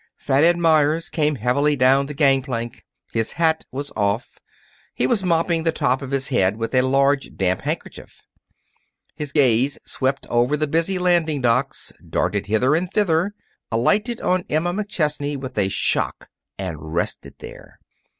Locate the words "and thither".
12.73-13.35